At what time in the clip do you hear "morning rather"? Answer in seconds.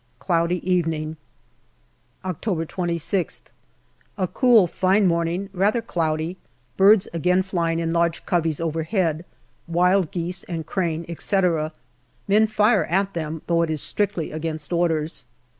5.05-5.79